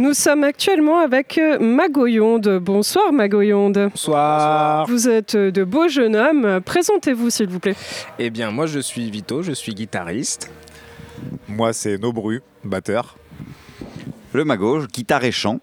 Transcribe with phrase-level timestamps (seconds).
[0.00, 2.58] Nous sommes actuellement avec euh, Magoyonde.
[2.58, 3.90] Bonsoir Magoyonde.
[3.90, 4.86] Bonsoir.
[4.86, 6.62] Vous êtes euh, de beaux jeunes hommes.
[6.64, 7.76] Présentez-vous s'il vous plaît.
[8.18, 10.50] Eh bien, moi je suis Vito, je suis guitariste.
[11.48, 13.18] Moi, c'est Nobru, batteur.
[14.32, 15.60] Le Mago, guitare et chant.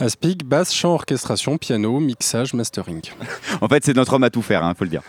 [0.00, 3.00] Aspic, basse, chant, orchestration, piano, mixage, mastering.
[3.62, 5.02] En fait, c'est notre homme à tout faire, il faut le dire.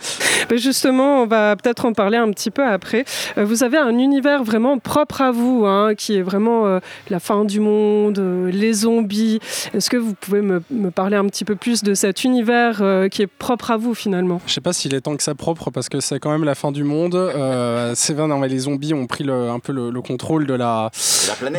[0.49, 3.03] Mais justement, on va peut-être en parler un petit peu après.
[3.37, 7.19] Euh, Vous avez un univers vraiment propre à vous, hein, qui est vraiment euh, la
[7.19, 9.39] fin du monde, euh, les zombies.
[9.73, 13.09] Est-ce que vous pouvez me, me parler un petit peu plus de cet univers euh,
[13.09, 14.39] qui est propre à vous finalement?
[14.47, 16.55] Je sais pas s'il est temps que ça propre parce que c'est quand même la
[16.55, 17.15] fin du monde.
[17.15, 20.45] Euh, c'est vrai, non, mais les zombies ont pris le- un peu le, le contrôle
[20.47, 20.89] de la,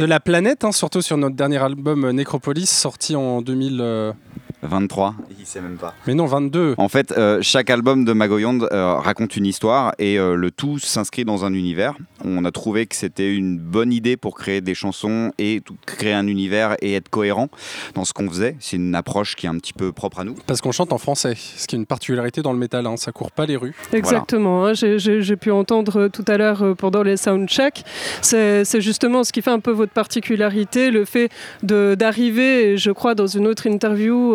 [0.00, 4.14] de la planète, hein, surtout sur notre dernier album Necropolis, sorti en 2000.
[4.64, 5.94] Euh, 23, il sait même pas.
[6.06, 6.74] Mais non, 22.
[6.78, 10.78] En fait, euh, chaque album de Magoyonde euh, raconte une histoire et euh, le tout
[10.78, 11.94] s'inscrit dans un univers.
[12.24, 16.12] On a trouvé que c'était une bonne idée pour créer des chansons et tout- créer
[16.12, 17.48] un univers et être cohérent
[17.94, 18.56] dans ce qu'on faisait.
[18.60, 20.34] C'est une approche qui est un petit peu propre à nous.
[20.46, 23.12] Parce qu'on chante en français, ce qui est une particularité dans le métal, hein, ça
[23.12, 23.74] court pas les rues.
[23.92, 27.84] Exactement, hein, j'ai- pu entendre tout à l'heure euh, pendant les soundchecks.
[28.22, 31.30] C'est justement ce qui fait un peu votre particularité, le fait
[31.62, 34.34] d'arriver, je crois dans une autre interview,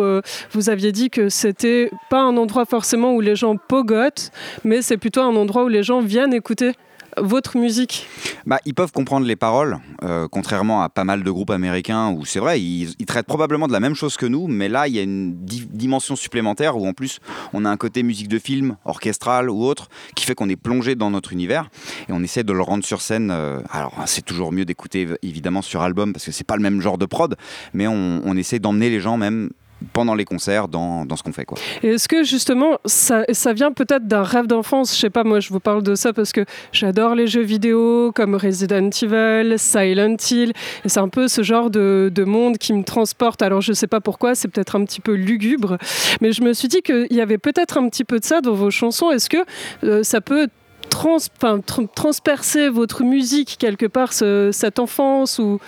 [0.52, 4.30] vous aviez dit que c'était pas un endroit forcément où les gens pogotent,
[4.64, 6.72] mais c'est plutôt un endroit où les gens viennent écouter
[7.16, 8.06] votre musique.
[8.46, 12.24] Bah, ils peuvent comprendre les paroles, euh, contrairement à pas mal de groupes américains où
[12.24, 14.98] c'est vrai, ils, traitent probablement de la même chose que nous, mais là, il y
[14.98, 17.20] a une di- dimension supplémentaire où en plus,
[17.52, 20.94] on a un côté musique de film, orchestral ou autre, qui fait qu'on est plongé
[20.94, 21.68] dans notre univers
[22.08, 23.30] et on essaie de le rendre sur scène.
[23.30, 26.80] euh, alors, c'est toujours mieux d'écouter évidemment sur album parce que c'est pas le même
[26.80, 27.36] genre de prod,
[27.72, 29.50] mais on essaie d'emmener les gens même
[29.92, 31.44] pendant les concerts dans, dans ce qu'on fait.
[31.44, 31.58] Quoi.
[31.82, 34.94] Est-ce que justement ça, ça vient peut-être d'un rêve d'enfance?
[34.94, 38.12] Je sais pas, moi je vous parle de ça parce que j'adore les jeux vidéo
[38.12, 40.52] comme Resident Evil, Silent Hill,
[40.84, 43.42] et c'est un peu ce genre de, de monde qui me transporte.
[43.42, 45.78] Alors je sais pas pourquoi, c'est peut-être un petit peu lugubre,
[46.20, 48.54] mais je me suis dit qu'il y avait peut-être un petit peu de ça dans
[48.54, 49.10] vos chansons.
[49.10, 49.44] Est-ce que
[49.84, 50.48] euh, ça peut
[50.94, 55.60] transpercer votre musique quelque part, ce- cette enfance, ou,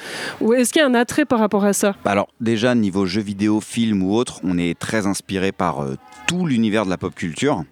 [0.54, 1.94] est-ce qu'il y a un attrait par rapport à ça?
[2.04, 5.94] Bah Alors déjà niveau jeux vidéo, film ou autre, on est très inspiré par euh,
[6.26, 7.64] tout l'univers de la pop culture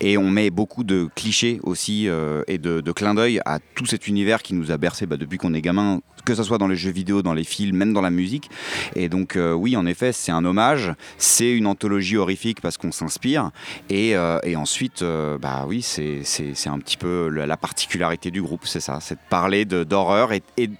[0.00, 3.86] et on met beaucoup de clichés aussi euh, et de, de clins d'œil à tout
[3.86, 6.68] cet univers qui nous a bercé bah, depuis qu'on est gamin, que ce soit dans
[6.68, 8.50] les jeux vidéo, dans les films, même dans la musique.
[8.96, 12.92] Et donc euh, oui, en effet, c'est un hommage, c'est une anthologie horrifique parce qu'on
[12.92, 13.50] s'inspire
[13.90, 14.14] et,
[14.44, 15.02] et ensuite,
[15.40, 16.22] bah oui, c'est
[16.66, 20.42] un petit peu la, la particularité du groupe, c'est ça, c'est de parler d'horreur et,
[20.56, 20.70] et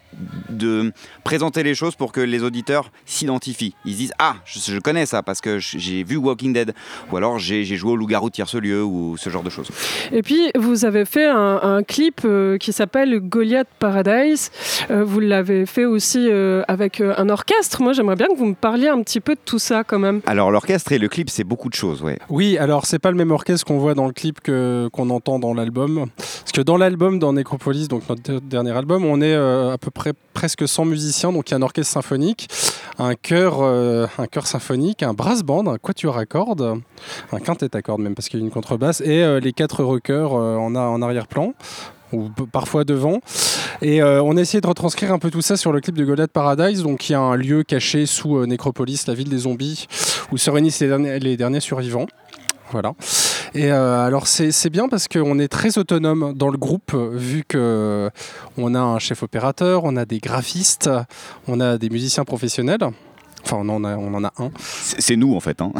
[0.48, 0.92] de
[1.24, 3.74] présenter les choses pour que les auditeurs s'identifient.
[3.84, 6.74] Ils se disent Ah, je, je connais ça parce que j'ai vu Walking Dead,
[7.12, 9.68] ou alors j'ai joué au Loup-garou de Tierce-Lieu, ou ce genre de choses.
[10.12, 14.50] Et puis, vous avez fait un, un clip euh, qui s'appelle Goliath Paradise.
[14.90, 17.82] Euh, vous l'avez fait aussi euh, avec un orchestre.
[17.82, 20.20] Moi, j'aimerais bien que vous me parliez un petit peu de tout ça quand même.
[20.26, 22.18] Alors, l'orchestre et le clip, c'est beaucoup de choses, ouais.
[22.28, 25.38] Oui, alors c'est pas le même orchestre qu'on voit dans le clip que qu'on entend
[25.38, 26.06] dans l'album.
[26.16, 29.78] Parce que dans l'album, dans Necropolis, donc notre de- dernier album, on est euh, à
[29.78, 31.32] peu près presque 100 musiciens.
[31.32, 32.48] Donc il y a un orchestre symphonique,
[32.98, 36.80] un chœur, euh, un chœur symphonique, un brass band, un quatuor à cordes,
[37.32, 39.82] un quintet à cordes même parce qu'il y a une contrebasse et euh, les quatre
[39.82, 41.54] rockers euh, en, en arrière-plan
[42.12, 43.20] ou parfois devant.
[43.82, 46.32] Et on a essayé de retranscrire un peu tout ça sur le clip de Goliath
[46.32, 49.86] Paradise, donc il y a un lieu caché sous Necropolis, la ville des zombies,
[50.32, 52.06] où se réunissent les derniers, les derniers survivants.
[52.72, 52.94] Voilà.
[53.54, 57.44] Et euh, alors c'est bien parce qu'on est très autonome dans le groupe, euh, vu
[57.46, 58.10] que euh,
[58.56, 60.90] on a un chef opérateur, on a des graphistes,
[61.46, 62.80] on a des musiciens professionnels.
[63.44, 64.50] Enfin, on en a, on en a un.
[64.58, 65.62] C'est c'est nous, en fait.
[65.62, 65.72] Hein.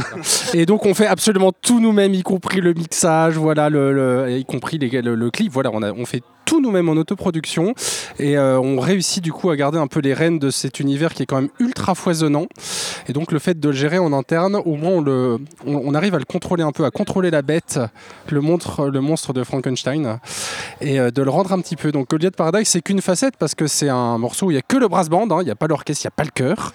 [0.54, 4.44] Et donc on fait absolument tout nous-mêmes, y compris le mixage, voilà, le, le- y
[4.44, 5.52] compris les- le, le clip.
[5.52, 7.74] Voilà, on, a, on fait tout nous-mêmes en autoproduction
[8.18, 11.12] et euh, on réussit du coup à garder un peu les rênes de cet univers
[11.12, 12.46] qui est quand même ultra foisonnant.
[13.06, 15.38] Et donc le fait de le gérer en interne, au moins on, le,
[15.94, 17.78] arrive à le contrôler un peu, à contrôler la bête,
[18.30, 20.20] le monstre, le monstre de Frankenstein,
[20.80, 21.92] et euh, de le rendre un petit peu.
[21.92, 24.62] Donc Goliath Paradise, c'est qu'une facette parce que c'est un morceau où il n'y a
[24.62, 26.30] que le brass band, hein, il n'y a pas l'orchestre, il n'y a pas le
[26.30, 26.72] chœur.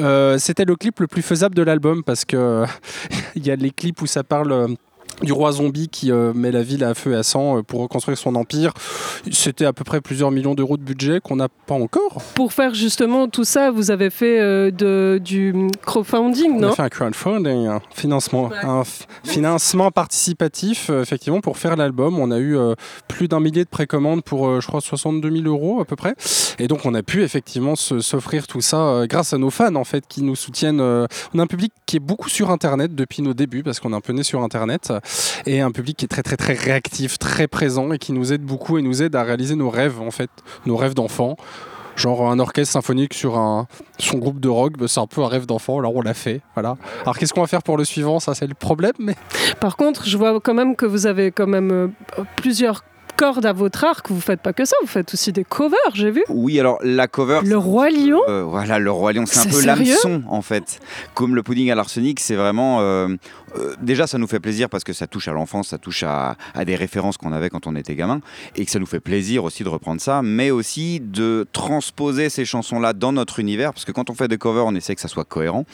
[0.00, 2.64] Euh, C'était le clip le plus faisable de l'album parce que
[3.36, 4.74] il y a les clips où ça parle.
[5.22, 7.80] Du roi zombie qui euh, met la ville à feu et à sang euh, pour
[7.80, 8.72] reconstruire son empire.
[9.30, 12.22] C'était à peu près plusieurs millions d'euros de budget qu'on n'a pas encore.
[12.34, 16.72] Pour faire justement tout ça, vous avez fait euh, de, du crowdfunding, On non a
[16.72, 18.82] fait un crowdfunding, un financement, un
[19.24, 22.18] financement participatif, effectivement, pour faire l'album.
[22.18, 22.56] On a eu
[23.08, 26.14] plus d'un millier de précommandes pour, je crois, 62 000 euros à peu près.
[26.58, 29.84] Et donc, on a pu effectivement s'offrir tout ça euh, grâce à nos fans, en
[29.84, 30.80] fait, qui nous soutiennent.
[30.80, 33.92] euh, on a un public qui est beaucoup sur Internet depuis nos débuts, parce qu'on
[33.92, 34.92] est un peu né sur Internet,
[35.46, 38.42] et un public qui est très, très, très réactif, très présent, et qui nous aide
[38.42, 40.30] beaucoup et nous aide à réaliser nos rêves, en fait,
[40.66, 41.36] nos rêves d'enfants
[41.96, 43.66] genre un orchestre symphonique sur un,
[43.98, 46.40] son groupe de rock, bah, c'est un peu un rêve d'enfant, alors on l'a fait.
[46.54, 46.76] Voilà.
[47.02, 48.20] Alors qu'est-ce qu'on va faire pour le suivant?
[48.20, 48.92] Ça, c'est le problème.
[48.98, 49.14] Mais...
[49.60, 51.88] Par contre, je vois quand même que vous avez quand même euh,
[52.36, 52.82] plusieurs
[53.16, 54.10] cordes à votre arc.
[54.10, 56.24] Vous faites pas que ça, vous faites aussi des covers, j'ai vu.
[56.28, 57.40] Oui, alors la cover.
[57.44, 60.80] Le Roi Lion Euh, voilà, le roi lion, c'est un peu l'hameçon en fait.
[61.14, 62.80] Comme le pudding à l'arsenic, c'est vraiment.
[62.80, 63.08] euh,
[63.56, 66.36] euh, déjà, ça nous fait plaisir parce que ça touche à l'enfance, ça touche à,
[66.54, 68.20] à des références qu'on avait quand on était gamin,
[68.56, 72.44] et que ça nous fait plaisir aussi de reprendre ça, mais aussi de transposer ces
[72.44, 75.08] chansons-là dans notre univers, parce que quand on fait des covers, on essaie que ça
[75.08, 75.64] soit cohérent.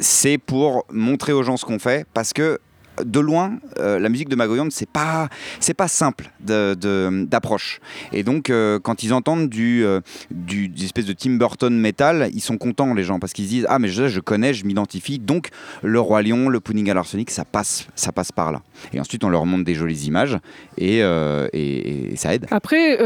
[0.00, 2.58] C'est pour montrer aux gens ce qu'on fait, parce que
[3.04, 5.28] de loin, euh, la musique de Magoyande, c'est pas,
[5.60, 7.80] c'est pas simple d'approche.
[8.12, 10.00] Et donc, euh, quand ils entendent du, euh,
[10.30, 13.50] du, des espèces de Tim Burton metal, ils sont contents, les gens, parce qu'ils se
[13.50, 15.18] disent Ah, mais je, je connais, je m'identifie.
[15.18, 15.48] Donc,
[15.82, 18.62] le Roi Lion, le pudding à l'arsenic, ça passe, ça passe par là.
[18.92, 20.38] Et ensuite, on leur montre des jolies images
[20.78, 22.46] et, euh, et- ça aide.
[22.50, 22.96] Après,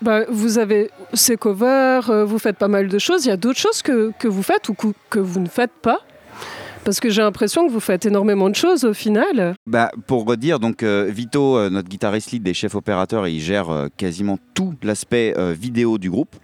[0.00, 3.24] bah, vous avez ces covers, vous faites pas mal de choses.
[3.26, 4.74] Il y a d'autres choses que, que vous faites ou
[5.10, 5.98] que vous ne faites pas?
[6.84, 9.54] Parce que j'ai l'impression que vous faites énormément de choses au final.
[9.66, 13.68] Bah, pour redire, donc euh, Vito, euh, notre guitariste lead des chefs opérateurs, il gère
[13.68, 16.36] euh, quasiment tout l'aspect vidéo du groupe.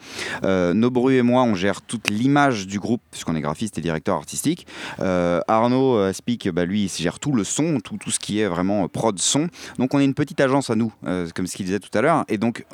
[0.42, 4.66] Nobru et moi, on gère toute l'image du groupe, puisqu'on est graphiste et directeur artistique.
[4.98, 8.88] Arnaud Speak, bah, lui, il gère tout le son, tout, tout ce qui est vraiment
[8.88, 9.48] prod son.
[9.78, 10.92] Donc on est une petite agence à nous,
[11.34, 12.24] comme ce qu'il disait tout à l'heure.
[12.28, 12.64] Et donc,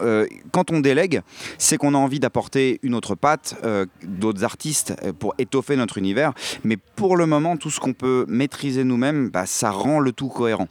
[0.53, 1.23] quand on délègue,
[1.58, 3.56] c'est qu'on a envie d'apporter une autre patte,
[4.05, 6.32] d'autres artistes pour étoffer notre univers.
[6.65, 10.29] Mais pour le moment, tout ce qu'on peut maîtriser nous-mêmes, bah, ça rend le tout
[10.29, 10.69] cohérent.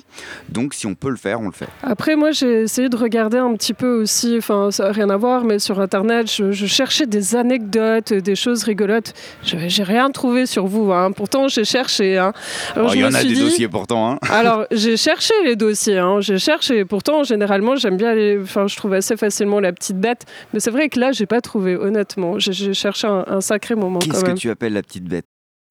[0.50, 1.68] Donc si on peut le faire, on le fait.
[1.83, 5.18] Après, moi, j'ai essayé de regarder un petit peu aussi, enfin, ça n'a rien à
[5.18, 9.13] voir, mais sur Internet, je, je cherchais des anecdotes, des choses rigolotes.
[9.44, 11.12] Je- J'ai rien trouvé sur vous, hein.
[11.12, 12.18] pourtant j'ai cherché.
[12.18, 12.33] hein.
[12.75, 14.12] Alors, Oh, je Il y en a des dit- dossiers pourtant.
[14.13, 14.19] hein.
[14.31, 16.19] Alors, j'ai cherché les dossiers, hein.
[16.22, 16.83] j'ai cherché.
[16.86, 18.39] Pourtant, généralement, j'aime bien les.
[18.42, 20.25] Enfin, je trouve assez facilement la petite bête.
[20.54, 22.39] Mais c'est vrai que là, j'ai pas trouvé, honnêtement.
[22.39, 25.25] J'ai- cherché un, un sacré moment Qu'est-ce que tu appelles la petite bête?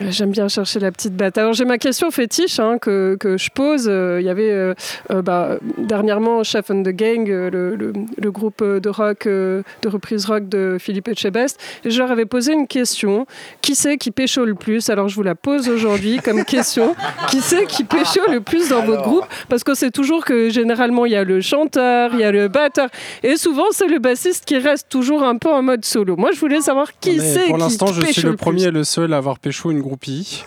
[0.09, 1.37] J'aime bien chercher la petite bête.
[1.37, 3.85] Alors j'ai ma question fétiche hein, que, que je pose.
[3.87, 4.73] Euh, Il y avait euh,
[5.11, 9.89] euh, bah, dernièrement Chef and the Gang, le, le- le groupe de rock, euh, de
[9.89, 11.61] reprise rock de Philippe Etchebest.
[11.85, 13.27] Et je leur avais posé une question.
[13.61, 14.89] Qui c'est qui pécho le plus?
[14.89, 16.95] Alors je vous la pose aujourd'hui comme question.
[17.29, 19.27] qui c'est qui pécho le plus dans votre groupe?
[19.51, 22.49] Parce que c'est toujours que généralement il y a le chanteur, il y a le
[22.49, 22.89] batteur.
[23.23, 26.17] Et souvent c'est le bassiste qui reste toujours un peu en mode solo.
[26.17, 28.65] Moi je voulais savoir qui c'est pour qui, l'instant, qui je suis le le premier
[28.65, 30.45] et le seul à avoir pécho une groupie.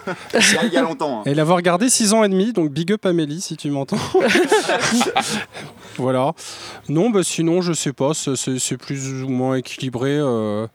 [0.66, 1.20] Il y a longtemps.
[1.20, 1.24] hein.
[1.26, 3.98] Et l'avoir gardé 6 ans et demi, donc big up Amélie si tu m'entends.
[5.98, 6.34] voilà.
[6.90, 10.18] Non, bah sinon, je sais pas, c'est plus ou moins équilibré.
[10.18, 10.68] euh.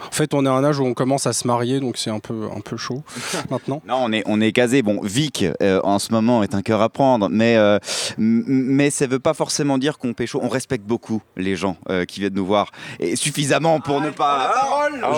[0.00, 2.10] En fait, on est à un âge où on commence à se marier, donc c'est
[2.10, 3.02] un peu, un peu chaud
[3.50, 3.82] maintenant.
[3.86, 4.82] Non, on est, on est casé.
[4.82, 7.78] Bon, Vic, euh, en ce moment, est un cœur à prendre, mais, euh,
[8.18, 10.40] mais ça veut pas forcément dire qu'on pécho.
[10.42, 12.70] On respecte beaucoup les gens euh, qui viennent nous voir,
[13.00, 14.52] et suffisamment pour ne pas.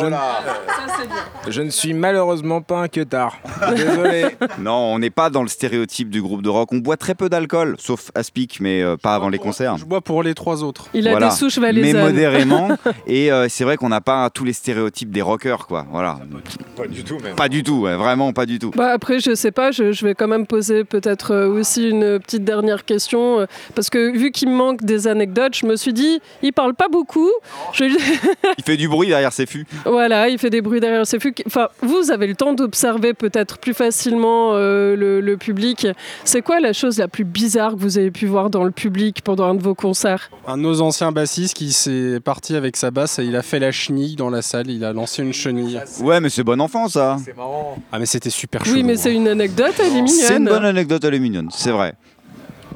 [0.01, 0.17] Je, ne...
[1.51, 3.39] je ne suis malheureusement pas un queutard.
[3.77, 4.27] Désolé.
[4.59, 6.73] Non, on n'est pas dans le stéréotype du groupe de rock.
[6.73, 9.77] On boit très peu d'alcool, sauf Aspic, mais euh, pas avant les concerts.
[9.79, 10.87] Je bois pour les trois autres.
[10.95, 12.05] Il a des souches Mais valaisannes.
[12.07, 12.69] modérément.
[13.07, 15.87] et euh, c'est vrai qu'on n'a pas tous les stéréotypes des rockers, quoi.
[15.91, 16.19] Voilà.
[16.77, 17.37] Pas du tout, même.
[17.37, 18.71] Pas du tout, ouais, vraiment pas du tout.
[18.77, 22.19] Bah après, je sais pas, je, je vais quand même poser peut-être euh, aussi une
[22.21, 25.93] petite dernière question, euh, parce que vu qu'il me manque des anecdotes, je me suis
[25.93, 27.31] dit, il parle pas beaucoup.
[27.73, 27.85] Je,
[28.59, 29.67] Il fait du bruit derrière ses fûts.
[29.85, 31.35] voilà, il fait des bruits derrière ses fûts.
[31.47, 35.87] Enfin, vous avez le temps d'observer peut-être plus facilement euh, le, le public.
[36.25, 39.23] C'est quoi la chose la plus bizarre que vous avez pu voir dans le public
[39.23, 40.31] pendant un de vos concerts?
[40.47, 43.59] Un de nos anciens bassistes qui s'est parti avec sa basse et il a fait
[43.59, 45.81] la chenille dans la salle, il a lancé une chenille.
[46.01, 47.19] Ouais, mais c'est bon enfant, ça.
[47.25, 47.77] C'est marrant.
[47.93, 48.73] Ah mais c'était super chaud.
[48.75, 51.71] Oui, mais c'est une anecdote, elle est C'est une bonne anecdote, elle est mignonne, c'est
[51.73, 51.95] vrai.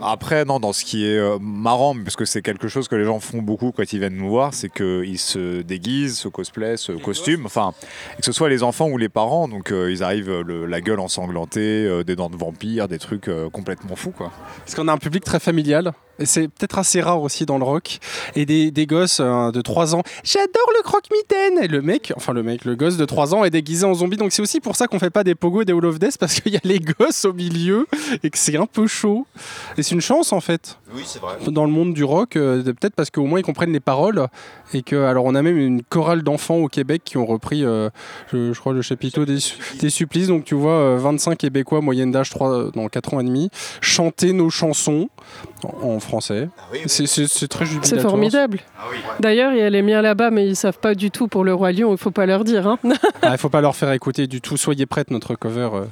[0.02, 3.04] Après, non, dans ce qui est euh, marrant, parce que c'est quelque chose que les
[3.04, 6.92] gens font beaucoup quand ils viennent nous voir, c'est qu'ils se déguisent, se cosplay, se
[6.92, 7.74] costument, enfin,
[8.16, 10.80] que ce soit les enfants ou les parents, donc euh, ils arrivent euh, le- la
[10.80, 14.30] gueule ensanglantée, euh, des dents de vampire, des trucs euh, complètement fous, quoi.
[14.64, 15.92] Parce qu'on a un public très familial?
[16.24, 17.98] C'est peut-être assez rare aussi dans le rock.
[18.34, 22.32] Et des, des gosses euh, de 3 ans, j'adore le croque-mitaine Et le mec, enfin
[22.32, 24.16] le mec, le gosse de 3 ans est déguisé en zombie.
[24.16, 26.18] Donc c'est aussi pour ça qu'on fait pas des pogo et des Hall of Death,
[26.18, 27.86] parce qu'il y a les gosses au milieu
[28.22, 29.26] et que c'est un peu chaud.
[29.76, 30.78] Et c'est une chance en fait.
[30.94, 31.36] Oui, c'est vrai.
[31.48, 34.26] Dans le monde du rock, euh, peut-être parce qu'au moins ils comprennent les paroles.
[34.72, 37.90] Et que, alors on a même une chorale d'enfants au Québec qui ont repris, euh,
[38.32, 39.38] je, je crois, le chapiteau des,
[39.80, 40.28] des supplices.
[40.28, 43.50] Donc tu vois, euh, 25 Québécois, moyenne d'âge 3, dans 4 ans et demi,
[43.80, 45.08] chanter nos chansons
[45.82, 46.48] en, français.
[46.86, 48.00] C'est- C'est c'est très jubilatoire.
[48.00, 48.60] C'est formidable.
[49.20, 51.52] D'ailleurs, il y a les miens là-bas, mais ils savent pas du tout pour le
[51.54, 52.66] Roi Lion, il faut pas leur dire.
[52.66, 52.78] hein.
[52.84, 54.56] Il ne faut pas leur faire écouter du tout.
[54.56, 55.68] Soyez prêtes, notre cover.
[55.74, 55.84] euh,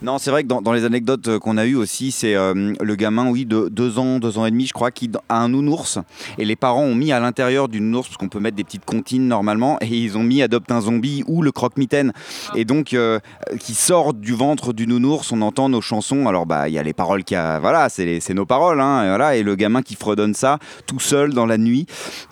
[0.00, 2.94] Non, c'est vrai que dans, dans les anecdotes qu'on a eues aussi, c'est euh, le
[2.94, 5.98] gamin, oui, de deux ans, deux ans et demi, je crois, qui a un nounours.
[6.38, 8.84] Et les parents ont mis à l'intérieur du nounours, parce qu'on peut mettre des petites
[8.84, 12.12] comptines normalement, et ils ont mis Adopte un zombie ou le croque-mitaine.
[12.54, 13.18] Et donc, euh,
[13.58, 16.28] qui sort du ventre du nounours, on entend nos chansons.
[16.28, 17.58] Alors, bah, il y a les paroles qui a.
[17.58, 19.34] Voilà, c'est nos paroles, hein, et voilà.
[19.36, 21.86] Et le gamin qui fredonne ça tout seul dans la nuit,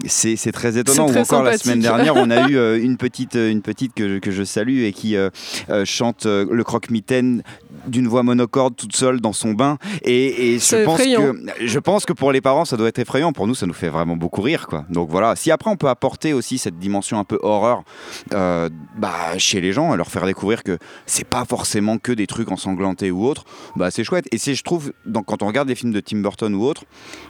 [0.06, 1.08] c'est très étonnant.
[1.08, 3.92] C'est Ou très encore la semaine dernière, on a eu euh, une petite, une petite
[3.94, 5.16] que, je- que je salue et qui
[5.84, 7.42] chante le croque-mitaine
[7.86, 9.78] d'une voix monocorde toute seule dans son bain.
[10.02, 11.32] Et, et je pense effrayant.
[11.32, 13.32] que je pense que pour les parents ça doit être effrayant.
[13.32, 14.84] Pour nous ça nous fait vraiment beaucoup rire quoi.
[14.90, 15.36] Donc voilà.
[15.36, 17.82] Si après on peut apporter aussi cette dimension un peu horreur
[18.34, 22.26] euh, bah, chez les gens et leur faire découvrir que c'est pas forcément que des
[22.26, 23.44] trucs ensanglantés ou autres
[23.76, 24.26] bah c'est chouette.
[24.32, 26.84] Et je trouve donc quand on regarde des films de Tim Burton ou autres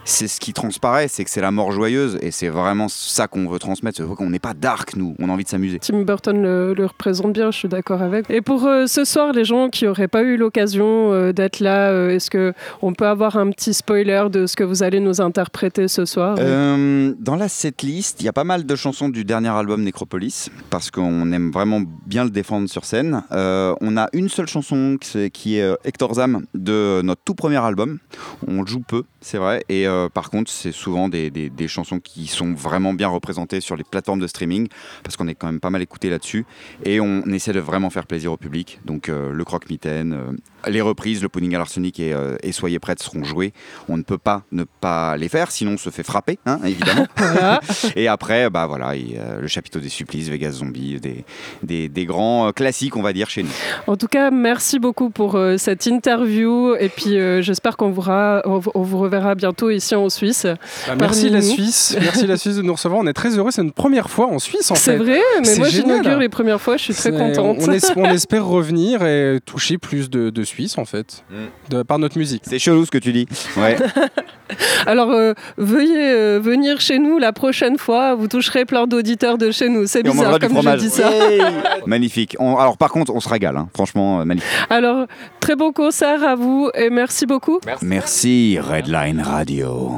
[0.05, 2.19] c'est ce qui transparaît c'est que c'est la mort joyeuse.
[2.23, 3.97] Et c'est vraiment ça qu'on veut transmettre.
[3.99, 5.15] C'est qu'on n'est pas dark nous.
[5.19, 5.79] On a envie de s'amuser.
[5.79, 8.29] Tim Burton le, le représente bien, je suis d'accord avec.
[8.31, 11.91] Et pour euh, ce soir, les gens qui n'auraient pas eu l'occasion euh, d'être là,
[11.91, 15.21] euh, est-ce que on peut avoir un petit spoiler de ce que vous allez nous
[15.21, 19.25] interpréter ce soir Euh, dans la setlist, il y a pas mal de chansons du
[19.25, 23.23] dernier album Necropolis, parce qu'on aime vraiment bien le défendre sur scène.
[23.31, 27.99] On a une seule chanson qui est- Hector Zam de notre tout premier album.
[28.47, 32.53] On joue peu, c'est vrai, et par contre, c'est souvent des, des- chansons qui sont
[32.55, 34.69] vraiment bien représentées sur les plateformes de streaming,
[35.03, 36.47] parce qu'on est quand même pas mal écouté là-dessus,
[36.85, 38.81] et on essaie de vraiment faire plaisir au public.
[38.85, 43.01] Donc le croque-mitaine, euh, les reprises, le pudding à l'arsenic et, euh, et Soyez prêtes
[43.03, 43.53] seront jouées.
[43.89, 47.07] On ne peut pas ne pas les faire, sinon on se fait frapper, hein, évidemment.
[47.97, 48.97] Et après, bah voilà, a
[49.41, 51.25] le chapiteau des supplices, Vegas Zombie, des,
[51.63, 53.51] des, des grands euh, classiques, on va dire, chez nous.
[53.87, 56.75] En tout cas, merci beaucoup pour euh, cette interview.
[56.77, 60.47] Et puis, euh, j'espère qu'on vous, on vous- reverra bientôt ici en Suisse.
[60.87, 61.43] Bah, merci la.
[61.43, 63.01] Suisse, merci la Suisse de nous recevoir.
[63.01, 63.51] On est très heureux.
[63.51, 64.97] C'est notre première fois en Suisse en C'est fait.
[64.99, 66.77] vrai, mais C'est moi, j'inaugure les premières fois.
[66.77, 67.59] Je suis très C'est- contente.
[67.61, 71.25] On, es- on espère revenir et toucher plus de, de Suisse en fait,
[71.71, 72.43] de, par notre musique.
[72.47, 73.27] C'est chelou ce que tu dis.
[73.57, 73.77] Ouais.
[74.87, 78.15] Alors, euh, veuillez euh, venir chez nous la prochaine fois.
[78.15, 79.87] Vous toucherez plein d'auditeurs de chez nous.
[79.87, 81.11] C'est bizarre du comme je dis ça.
[81.87, 82.37] Magnifique.
[82.39, 83.69] On- alors par contre, on se régale, hein.
[83.75, 84.51] franchement, euh, magnifique.
[84.71, 85.07] Alors,
[85.41, 87.59] très bon concert à vous et merci beaucoup.
[87.83, 89.93] Merci Redline Radio.